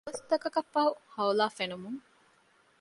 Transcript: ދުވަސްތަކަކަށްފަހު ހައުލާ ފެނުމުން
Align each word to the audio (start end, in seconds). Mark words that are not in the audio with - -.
ދުވަސްތަކަކަށްފަހު 0.05 0.91
ހައުލާ 1.13 1.45
ފެނުމުން 1.57 2.01